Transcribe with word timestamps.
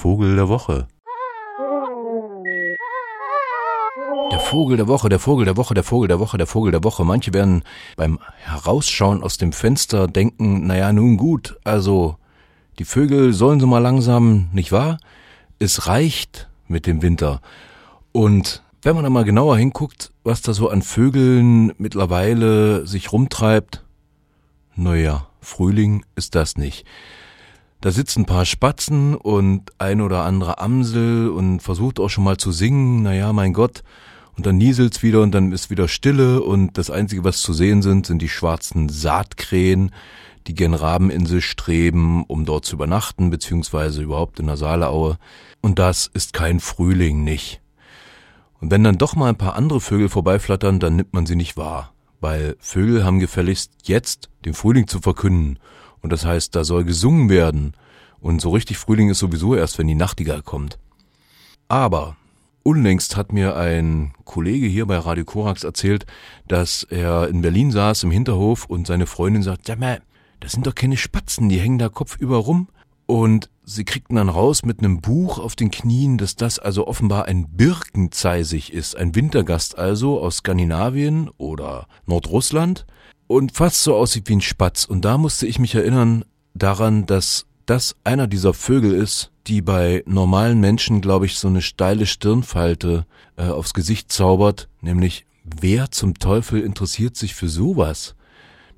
Vogel 0.00 0.34
der 0.34 0.48
Woche. 0.48 0.88
Der 4.32 4.40
Vogel 4.40 4.78
der 4.78 4.88
Woche, 4.88 5.10
der 5.10 5.18
Vogel 5.18 5.44
der 5.44 5.58
Woche, 5.58 5.74
der 5.74 5.84
Vogel 5.84 6.08
der 6.08 6.18
Woche, 6.18 6.38
der 6.38 6.46
Vogel 6.46 6.72
der 6.72 6.82
Woche. 6.82 7.04
Manche 7.04 7.34
werden 7.34 7.64
beim 7.98 8.18
Herausschauen 8.38 9.22
aus 9.22 9.36
dem 9.36 9.52
Fenster 9.52 10.08
denken, 10.08 10.66
naja, 10.66 10.90
nun 10.94 11.18
gut, 11.18 11.58
also 11.64 12.16
die 12.78 12.86
Vögel 12.86 13.34
sollen 13.34 13.60
sie 13.60 13.66
mal 13.66 13.80
langsam, 13.80 14.48
nicht 14.54 14.72
wahr? 14.72 14.96
Es 15.58 15.86
reicht 15.86 16.48
mit 16.66 16.86
dem 16.86 17.02
Winter. 17.02 17.42
Und 18.10 18.62
wenn 18.80 18.94
man 18.94 19.04
da 19.04 19.10
mal 19.10 19.24
genauer 19.24 19.58
hinguckt, 19.58 20.12
was 20.24 20.40
da 20.40 20.54
so 20.54 20.70
an 20.70 20.80
Vögeln 20.80 21.74
mittlerweile 21.76 22.86
sich 22.86 23.12
rumtreibt, 23.12 23.84
naja, 24.74 25.26
Frühling 25.42 26.06
ist 26.16 26.36
das 26.36 26.56
nicht. 26.56 26.86
Da 27.80 27.90
sitzen 27.90 28.22
ein 28.22 28.26
paar 28.26 28.44
Spatzen 28.44 29.14
und 29.14 29.72
ein 29.78 30.02
oder 30.02 30.24
andere 30.24 30.58
Amsel 30.58 31.30
und 31.30 31.60
versucht 31.60 31.98
auch 31.98 32.10
schon 32.10 32.24
mal 32.24 32.36
zu 32.36 32.52
singen, 32.52 33.02
naja, 33.02 33.32
mein 33.32 33.54
Gott, 33.54 33.82
und 34.36 34.46
dann 34.46 34.58
nieselt's 34.58 35.02
wieder 35.02 35.22
und 35.22 35.32
dann 35.32 35.52
ist 35.52 35.70
wieder 35.70 35.88
Stille. 35.88 36.42
Und 36.42 36.78
das 36.78 36.90
Einzige, 36.90 37.24
was 37.24 37.40
zu 37.40 37.52
sehen 37.52 37.82
sind, 37.82 38.06
sind 38.06 38.20
die 38.20 38.28
schwarzen 38.28 38.88
Saatkrähen, 38.88 39.92
die 40.46 40.54
gen 40.54 40.74
Rabeninsel 40.74 41.40
streben, 41.40 42.24
um 42.24 42.44
dort 42.44 42.64
zu 42.64 42.76
übernachten, 42.76 43.30
beziehungsweise 43.30 44.02
überhaupt 44.02 44.40
in 44.40 44.46
der 44.46 44.56
Saaleaue. 44.56 45.18
Und 45.60 45.78
das 45.78 46.06
ist 46.06 46.32
kein 46.32 46.60
Frühling 46.60 47.24
nicht. 47.24 47.60
Und 48.60 48.70
wenn 48.70 48.84
dann 48.84 48.98
doch 48.98 49.16
mal 49.16 49.30
ein 49.30 49.36
paar 49.36 49.56
andere 49.56 49.80
Vögel 49.80 50.08
vorbeiflattern, 50.08 50.80
dann 50.80 50.96
nimmt 50.96 51.14
man 51.14 51.26
sie 51.26 51.36
nicht 51.36 51.56
wahr, 51.56 51.92
weil 52.20 52.56
Vögel 52.60 53.04
haben 53.04 53.20
gefälligst 53.20 53.72
jetzt 53.84 54.28
den 54.44 54.54
Frühling 54.54 54.86
zu 54.86 55.00
verkünden 55.00 55.58
und 56.02 56.12
das 56.12 56.24
heißt, 56.24 56.54
da 56.54 56.64
soll 56.64 56.84
gesungen 56.84 57.28
werden. 57.28 57.74
Und 58.20 58.40
so 58.40 58.50
richtig 58.50 58.78
Frühling 58.78 59.08
ist 59.10 59.18
sowieso 59.18 59.54
erst, 59.54 59.78
wenn 59.78 59.86
die 59.86 59.94
Nachtigall 59.94 60.42
kommt. 60.42 60.78
Aber 61.68 62.16
unlängst 62.62 63.16
hat 63.16 63.32
mir 63.32 63.56
ein 63.56 64.12
Kollege 64.24 64.66
hier 64.66 64.86
bei 64.86 64.98
Radio 64.98 65.24
Korax 65.24 65.64
erzählt, 65.64 66.06
dass 66.46 66.82
er 66.84 67.28
in 67.28 67.40
Berlin 67.40 67.70
saß 67.70 68.02
im 68.02 68.10
Hinterhof 68.10 68.66
und 68.66 68.86
seine 68.86 69.06
Freundin 69.06 69.42
sagt, 69.42 69.66
sag 69.66 69.78
mal, 69.78 70.02
das 70.40 70.52
sind 70.52 70.66
doch 70.66 70.74
keine 70.74 70.96
Spatzen, 70.96 71.48
die 71.48 71.60
hängen 71.60 71.78
da 71.78 71.88
kopfüber 71.88 72.38
rum. 72.38 72.68
Und 73.06 73.50
sie 73.64 73.84
kriegten 73.84 74.16
dann 74.16 74.28
raus 74.28 74.64
mit 74.64 74.78
einem 74.78 75.00
Buch 75.00 75.38
auf 75.38 75.56
den 75.56 75.70
Knien, 75.70 76.16
dass 76.16 76.36
das 76.36 76.58
also 76.60 76.86
offenbar 76.86 77.24
ein 77.24 77.48
Birkenzeisig 77.48 78.72
ist, 78.72 78.96
ein 78.96 79.16
Wintergast 79.16 79.76
also 79.76 80.20
aus 80.20 80.38
Skandinavien 80.38 81.28
oder 81.36 81.88
Nordrussland 82.06 82.86
und 83.30 83.52
fast 83.52 83.84
so 83.84 83.94
aussieht 83.94 84.28
wie 84.28 84.34
ein 84.34 84.40
Spatz. 84.40 84.84
Und 84.84 85.04
da 85.04 85.16
musste 85.16 85.46
ich 85.46 85.60
mich 85.60 85.76
erinnern 85.76 86.24
daran, 86.54 87.06
dass 87.06 87.46
das 87.64 87.94
einer 88.02 88.26
dieser 88.26 88.54
Vögel 88.54 88.92
ist, 88.92 89.30
die 89.46 89.62
bei 89.62 90.02
normalen 90.04 90.58
Menschen, 90.58 91.00
glaube 91.00 91.26
ich, 91.26 91.38
so 91.38 91.46
eine 91.46 91.62
steile 91.62 92.06
Stirnfalte 92.06 93.06
äh, 93.36 93.44
aufs 93.44 93.72
Gesicht 93.72 94.10
zaubert, 94.10 94.68
nämlich 94.80 95.26
wer 95.44 95.92
zum 95.92 96.18
Teufel 96.18 96.60
interessiert 96.60 97.16
sich 97.16 97.36
für 97.36 97.48
sowas? 97.48 98.16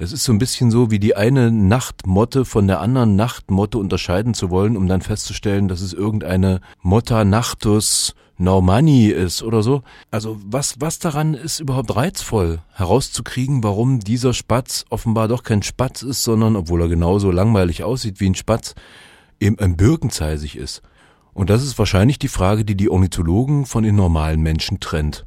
Das 0.00 0.10
ist 0.10 0.24
so 0.24 0.32
ein 0.32 0.40
bisschen 0.40 0.72
so 0.72 0.90
wie 0.90 0.98
die 0.98 1.14
eine 1.14 1.52
Nachtmotte 1.52 2.44
von 2.44 2.66
der 2.66 2.80
anderen 2.80 3.14
Nachtmotte 3.14 3.78
unterscheiden 3.78 4.34
zu 4.34 4.50
wollen, 4.50 4.76
um 4.76 4.88
dann 4.88 5.00
festzustellen, 5.00 5.68
dass 5.68 5.80
es 5.80 5.92
irgendeine 5.92 6.60
Motta 6.82 7.24
Nachtus 7.24 8.16
Normanni 8.40 9.08
ist 9.08 9.42
oder 9.42 9.62
so. 9.62 9.82
Also 10.10 10.38
was, 10.44 10.76
was 10.80 10.98
daran 10.98 11.34
ist 11.34 11.60
überhaupt 11.60 11.94
reizvoll, 11.94 12.60
herauszukriegen, 12.72 13.62
warum 13.62 14.00
dieser 14.00 14.32
Spatz 14.32 14.86
offenbar 14.88 15.28
doch 15.28 15.42
kein 15.42 15.62
Spatz 15.62 16.02
ist, 16.02 16.22
sondern, 16.22 16.56
obwohl 16.56 16.80
er 16.80 16.88
genauso 16.88 17.30
langweilig 17.30 17.84
aussieht 17.84 18.18
wie 18.18 18.30
ein 18.30 18.34
Spatz, 18.34 18.74
eben 19.40 19.58
ein 19.58 19.76
Birkenzeisig 19.76 20.56
ist. 20.56 20.80
Und 21.34 21.50
das 21.50 21.62
ist 21.62 21.78
wahrscheinlich 21.78 22.18
die 22.18 22.28
Frage, 22.28 22.64
die 22.64 22.76
die 22.76 22.90
Ornithologen 22.90 23.66
von 23.66 23.84
den 23.84 23.94
normalen 23.94 24.40
Menschen 24.40 24.80
trennt. 24.80 25.26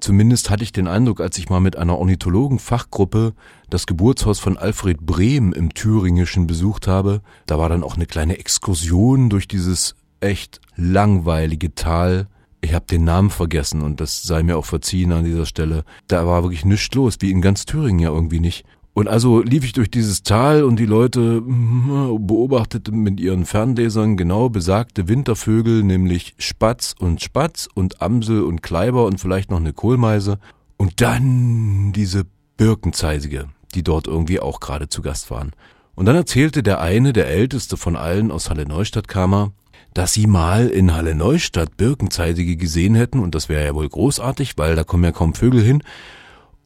Zumindest 0.00 0.48
hatte 0.48 0.62
ich 0.62 0.72
den 0.72 0.88
Eindruck, 0.88 1.20
als 1.20 1.36
ich 1.36 1.50
mal 1.50 1.60
mit 1.60 1.76
einer 1.76 1.98
Ornithologen-Fachgruppe 1.98 3.34
das 3.68 3.86
Geburtshaus 3.86 4.38
von 4.38 4.56
Alfred 4.56 5.00
Brehm 5.04 5.52
im 5.52 5.74
Thüringischen 5.74 6.46
besucht 6.46 6.86
habe. 6.86 7.20
Da 7.46 7.58
war 7.58 7.68
dann 7.68 7.84
auch 7.84 7.96
eine 7.96 8.06
kleine 8.06 8.38
Exkursion 8.38 9.28
durch 9.28 9.48
dieses 9.48 9.96
echt 10.20 10.60
langweilige 10.76 11.74
Tal 11.74 12.28
ich 12.60 12.74
habe 12.74 12.86
den 12.86 13.04
Namen 13.04 13.30
vergessen 13.30 13.82
und 13.82 14.00
das 14.00 14.22
sei 14.22 14.42
mir 14.42 14.56
auch 14.56 14.64
verziehen 14.64 15.12
an 15.12 15.24
dieser 15.24 15.46
Stelle. 15.46 15.84
Da 16.08 16.26
war 16.26 16.42
wirklich 16.42 16.64
nichts 16.64 16.94
los, 16.94 17.16
wie 17.20 17.30
in 17.30 17.40
ganz 17.40 17.64
Thüringen 17.64 18.00
ja 18.00 18.10
irgendwie 18.10 18.40
nicht. 18.40 18.64
Und 18.94 19.06
also 19.06 19.42
lief 19.42 19.64
ich 19.64 19.74
durch 19.74 19.92
dieses 19.92 20.24
Tal 20.24 20.64
und 20.64 20.76
die 20.76 20.86
Leute 20.86 21.36
hm, 21.36 22.26
beobachteten 22.26 23.00
mit 23.00 23.20
ihren 23.20 23.46
Fernlesern 23.46 24.16
genau 24.16 24.48
besagte 24.48 25.06
Wintervögel, 25.06 25.84
nämlich 25.84 26.34
Spatz 26.38 26.96
und 26.98 27.22
Spatz 27.22 27.68
und 27.72 28.02
Amsel 28.02 28.42
und 28.42 28.60
Kleiber 28.60 29.06
und 29.06 29.20
vielleicht 29.20 29.52
noch 29.52 29.60
eine 29.60 29.72
Kohlmeise. 29.72 30.40
Und 30.76 31.00
dann 31.00 31.92
diese 31.92 32.24
Birkenzeisige, 32.56 33.46
die 33.74 33.84
dort 33.84 34.08
irgendwie 34.08 34.40
auch 34.40 34.58
gerade 34.58 34.88
zu 34.88 35.00
Gast 35.00 35.30
waren. 35.30 35.52
Und 35.94 36.06
dann 36.06 36.16
erzählte 36.16 36.64
der 36.64 36.80
eine, 36.80 37.12
der 37.12 37.28
älteste 37.28 37.76
von 37.76 37.94
allen 37.94 38.32
aus 38.32 38.50
Halle 38.50 38.66
Neustadt 38.66 39.06
kam 39.06 39.52
dass 39.94 40.12
sie 40.12 40.26
mal 40.26 40.68
in 40.68 40.94
Halle 40.94 41.14
Neustadt 41.14 41.76
Birkenzeitige 41.76 42.56
gesehen 42.56 42.94
hätten 42.94 43.18
und 43.18 43.34
das 43.34 43.48
wäre 43.48 43.64
ja 43.64 43.74
wohl 43.74 43.88
großartig, 43.88 44.54
weil 44.56 44.76
da 44.76 44.84
kommen 44.84 45.04
ja 45.04 45.12
kaum 45.12 45.34
Vögel 45.34 45.62
hin. 45.62 45.82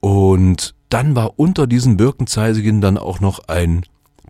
Und 0.01 0.75
dann 0.89 1.15
war 1.15 1.39
unter 1.39 1.67
diesen 1.67 1.97
Birkenzeisigen 1.97 2.81
dann 2.81 2.99
auch 2.99 3.21
noch 3.21 3.49
ein 3.49 3.85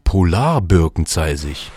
Polarbirkenzeisig. 0.04 1.70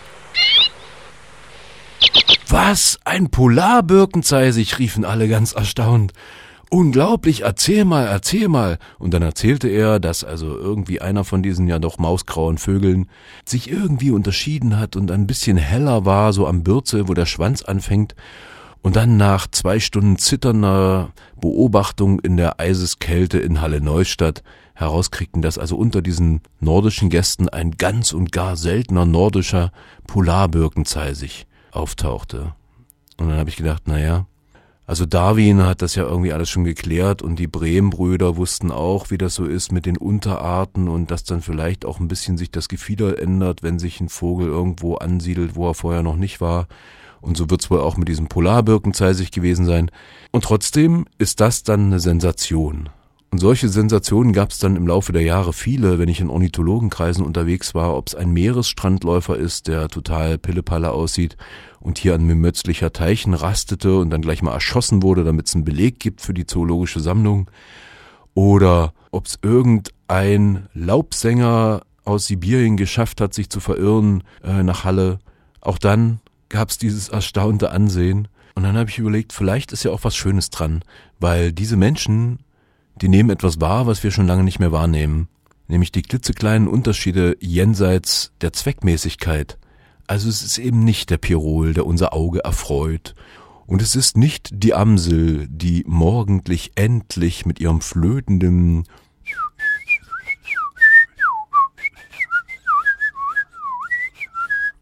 Was? 2.48 2.98
Ein 3.04 3.30
Polarbirkenzeisig? 3.30 4.78
riefen 4.78 5.04
alle 5.04 5.28
ganz 5.28 5.52
erstaunt. 5.52 6.12
Unglaublich, 6.68 7.42
erzähl 7.42 7.84
mal, 7.84 8.06
erzähl 8.06 8.48
mal. 8.48 8.78
Und 8.98 9.14
dann 9.14 9.22
erzählte 9.22 9.68
er, 9.68 10.00
dass 10.00 10.24
also 10.24 10.56
irgendwie 10.56 11.00
einer 11.00 11.22
von 11.22 11.42
diesen 11.42 11.68
ja 11.68 11.78
doch 11.78 11.98
mausgrauen 11.98 12.58
Vögeln 12.58 13.08
sich 13.44 13.70
irgendwie 13.70 14.10
unterschieden 14.10 14.78
hat 14.78 14.96
und 14.96 15.12
ein 15.12 15.28
bisschen 15.28 15.56
heller 15.56 16.04
war, 16.04 16.32
so 16.32 16.46
am 16.46 16.64
Bürzel, 16.64 17.08
wo 17.08 17.14
der 17.14 17.26
Schwanz 17.26 17.62
anfängt. 17.62 18.16
Und 18.82 18.96
dann 18.96 19.16
nach 19.16 19.46
zwei 19.48 19.78
Stunden 19.78 20.18
zitternder 20.18 21.10
Beobachtung 21.40 22.18
in 22.20 22.36
der 22.36 22.58
Eiseskälte 22.60 23.38
in 23.38 23.60
Halle 23.60 23.80
Neustadt 23.80 24.42
herauskriegten, 24.74 25.42
dass 25.42 25.58
also 25.58 25.76
unter 25.76 26.02
diesen 26.02 26.40
nordischen 26.60 27.10
Gästen 27.10 27.48
ein 27.48 27.72
ganz 27.72 28.12
und 28.12 28.32
gar 28.32 28.56
seltener 28.56 29.06
nordischer 29.06 29.72
Polarbirkenzeisig 30.06 31.46
auftauchte. 31.70 32.54
Und 33.16 33.28
dann 33.28 33.38
habe 33.38 33.50
ich 33.50 33.56
gedacht, 33.56 33.88
naja, 33.88 34.26
also 34.86 35.04
Darwin 35.04 35.64
hat 35.64 35.82
das 35.82 35.96
ja 35.96 36.04
irgendwie 36.04 36.32
alles 36.32 36.48
schon 36.48 36.62
geklärt 36.62 37.20
und 37.20 37.40
die 37.40 37.48
Brehm-Brüder 37.48 38.36
wussten 38.36 38.70
auch, 38.70 39.10
wie 39.10 39.18
das 39.18 39.34
so 39.34 39.44
ist 39.44 39.72
mit 39.72 39.84
den 39.84 39.96
Unterarten 39.96 40.88
und 40.88 41.10
dass 41.10 41.24
dann 41.24 41.42
vielleicht 41.42 41.84
auch 41.84 41.98
ein 41.98 42.06
bisschen 42.06 42.38
sich 42.38 42.52
das 42.52 42.68
Gefieder 42.68 43.20
ändert, 43.20 43.64
wenn 43.64 43.80
sich 43.80 44.00
ein 44.00 44.08
Vogel 44.08 44.46
irgendwo 44.46 44.94
ansiedelt, 44.94 45.56
wo 45.56 45.68
er 45.68 45.74
vorher 45.74 46.04
noch 46.04 46.16
nicht 46.16 46.40
war. 46.40 46.68
Und 47.20 47.36
so 47.36 47.50
wird's 47.50 47.68
wohl 47.68 47.80
auch 47.80 47.96
mit 47.96 48.06
diesem 48.06 48.28
Polarbirkenzeisig 48.28 49.32
gewesen 49.32 49.66
sein. 49.66 49.90
Und 50.30 50.44
trotzdem 50.44 51.06
ist 51.18 51.40
das 51.40 51.64
dann 51.64 51.86
eine 51.86 51.98
Sensation. 51.98 52.88
Und 53.30 53.38
solche 53.38 53.68
Sensationen 53.68 54.32
gab 54.32 54.50
es 54.50 54.58
dann 54.58 54.76
im 54.76 54.86
Laufe 54.86 55.12
der 55.12 55.22
Jahre 55.22 55.52
viele, 55.52 55.98
wenn 55.98 56.08
ich 56.08 56.20
in 56.20 56.30
Ornithologenkreisen 56.30 57.24
unterwegs 57.24 57.74
war, 57.74 57.96
ob 57.96 58.08
es 58.08 58.14
ein 58.14 58.30
Meeresstrandläufer 58.30 59.36
ist, 59.36 59.68
der 59.68 59.88
total 59.88 60.38
pillepalle 60.38 60.92
aussieht 60.92 61.36
und 61.80 61.98
hier 61.98 62.14
an 62.14 62.24
Mimötzlicher 62.24 62.92
Teichen 62.92 63.34
rastete 63.34 63.98
und 63.98 64.10
dann 64.10 64.22
gleich 64.22 64.42
mal 64.42 64.52
erschossen 64.52 65.02
wurde, 65.02 65.24
damit 65.24 65.48
es 65.48 65.54
einen 65.54 65.64
Beleg 65.64 65.98
gibt 65.98 66.20
für 66.20 66.34
die 66.34 66.46
zoologische 66.46 67.00
Sammlung, 67.00 67.50
oder 68.36 68.92
ob 69.12 69.26
es 69.26 69.38
irgendein 69.42 70.68
Laubsänger 70.74 71.82
aus 72.04 72.26
Sibirien 72.26 72.76
geschafft 72.76 73.20
hat, 73.20 73.34
sich 73.34 73.48
zu 73.48 73.60
verirren 73.60 74.22
äh, 74.44 74.62
nach 74.62 74.84
Halle. 74.84 75.18
Auch 75.62 75.78
dann 75.78 76.20
gab 76.50 76.68
es 76.68 76.78
dieses 76.78 77.08
erstaunte 77.08 77.70
Ansehen. 77.70 78.28
Und 78.54 78.62
dann 78.62 78.76
habe 78.76 78.90
ich 78.90 78.98
überlegt, 78.98 79.32
vielleicht 79.32 79.72
ist 79.72 79.84
ja 79.84 79.90
auch 79.90 80.04
was 80.04 80.14
Schönes 80.14 80.50
dran, 80.50 80.82
weil 81.18 81.52
diese 81.52 81.76
Menschen 81.76 82.38
die 83.00 83.08
nehmen 83.08 83.30
etwas 83.30 83.60
wahr, 83.60 83.86
was 83.86 84.02
wir 84.02 84.10
schon 84.10 84.26
lange 84.26 84.44
nicht 84.44 84.58
mehr 84.58 84.72
wahrnehmen, 84.72 85.28
nämlich 85.68 85.92
die 85.92 86.02
klitzekleinen 86.02 86.68
Unterschiede 86.68 87.36
jenseits 87.40 88.32
der 88.40 88.52
Zweckmäßigkeit. 88.52 89.58
Also 90.06 90.28
es 90.28 90.42
ist 90.42 90.58
eben 90.58 90.80
nicht 90.80 91.10
der 91.10 91.18
Pirol, 91.18 91.74
der 91.74 91.86
unser 91.86 92.12
Auge 92.12 92.44
erfreut, 92.44 93.14
und 93.66 93.82
es 93.82 93.96
ist 93.96 94.16
nicht 94.16 94.50
die 94.52 94.74
Amsel, 94.74 95.48
die 95.48 95.84
morgendlich 95.88 96.72
endlich 96.76 97.46
mit 97.46 97.58
ihrem 97.58 97.80
flötenden 97.80 98.84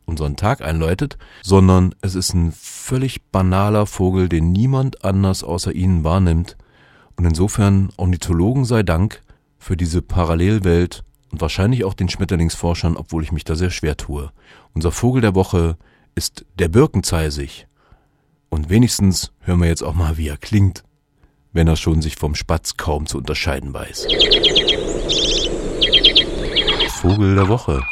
unseren 0.05 0.37
Tag 0.37 0.61
einläutet, 0.61 1.17
sondern 1.43 1.95
es 2.03 2.15
ist 2.15 2.35
ein 2.35 2.53
völlig 2.53 3.23
banaler 3.33 3.87
Vogel, 3.87 4.29
den 4.29 4.53
niemand 4.53 5.03
anders 5.03 5.43
außer 5.43 5.75
ihnen 5.75 6.05
wahrnimmt, 6.05 6.57
und 7.17 7.25
insofern 7.25 7.91
Ornithologen 7.97 8.65
sei 8.65 8.83
Dank 8.83 9.23
für 9.59 9.77
diese 9.77 10.03
Parallelwelt 10.03 11.05
und 11.31 11.41
wahrscheinlich 11.41 11.85
auch 11.85 11.95
den 11.95 12.09
Schmetterlingsforschern, 12.09 12.97
obwohl 12.97 13.23
ich 13.23 13.33
mich 13.33 13.45
da 13.45 13.55
sehr 13.55 13.71
schwer 13.71 13.97
tue. 13.97 14.31
Unser 14.73 14.93
Vogel 14.93 15.23
der 15.23 15.35
Woche 15.35 15.77
ist 16.15 16.45
der 16.59 16.69
Birkenzeisig. 16.69 17.67
Und 18.51 18.71
wenigstens 18.71 19.33
hören 19.41 19.61
wir 19.61 19.69
jetzt 19.69 19.83
auch 19.83 19.95
mal, 19.95 20.17
wie 20.17 20.29
er 20.29 20.37
klingt, 20.37 20.85
wenn 21.53 21.67
er 21.67 21.77
schon 21.77 22.03
sich 22.03 22.17
vom 22.17 22.35
Spatz 22.35 22.77
kaum 22.77 23.07
zu 23.07 23.19
unterscheiden 23.19 23.73
weiß. 23.73 24.07
Vogel 27.01 27.35
der 27.35 27.49
Woche. 27.49 27.83